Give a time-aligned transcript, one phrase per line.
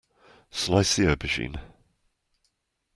[0.49, 1.61] Slice the aubergine.